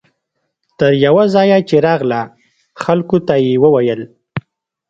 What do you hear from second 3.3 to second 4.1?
یې وویل.